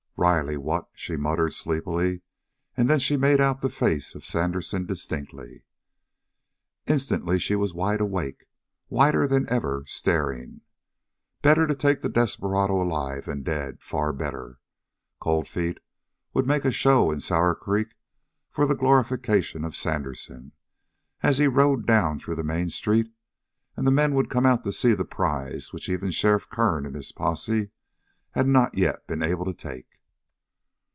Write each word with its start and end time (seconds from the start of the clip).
"Riley 0.17 0.55
what" 0.55 0.87
she 0.93 1.15
muttered 1.15 1.51
sleepily 1.51 2.21
and 2.77 2.87
then 2.87 2.99
she 2.99 3.17
made 3.17 3.41
out 3.41 3.61
the 3.61 3.71
face 3.71 4.13
of 4.13 4.23
Sandersen 4.23 4.85
distinctly. 4.85 5.63
Instantly 6.85 7.39
she 7.39 7.55
was 7.55 7.73
wide 7.73 8.01
awake, 8.01 8.45
whiter 8.87 9.25
than 9.27 9.49
ever, 9.49 9.83
staring. 9.87 10.61
Better 11.41 11.65
to 11.65 11.73
take 11.73 12.03
the 12.03 12.09
desperado 12.09 12.79
alive 12.79 13.25
than 13.25 13.41
dead 13.41 13.81
far 13.81 14.13
better. 14.13 14.59
Cold 15.19 15.47
Feet 15.47 15.79
would 16.35 16.45
make 16.45 16.65
a 16.65 16.71
show 16.71 17.09
in 17.09 17.19
Sour 17.19 17.55
Creek 17.55 17.95
for 18.51 18.67
the 18.67 18.75
glorification 18.75 19.65
of 19.65 19.75
Sandersen, 19.75 20.51
as 21.23 21.39
he 21.39 21.47
rode 21.47 21.87
down 21.87 22.19
through 22.19 22.35
the 22.35 22.43
main 22.43 22.69
street, 22.69 23.11
and 23.75 23.87
the 23.87 23.91
men 23.91 24.13
would 24.13 24.29
come 24.29 24.45
out 24.45 24.63
to 24.65 24.71
see 24.71 24.93
the 24.93 25.03
prize 25.03 25.73
which 25.73 25.89
even 25.89 26.11
Sheriff 26.11 26.47
Kern 26.47 26.85
and 26.85 26.95
his 26.95 27.11
posse 27.11 27.71
had 28.33 28.45
not 28.45 28.77
yet 28.77 29.07
been 29.07 29.23
able 29.23 29.45
to 29.45 29.53
take. 29.55 29.87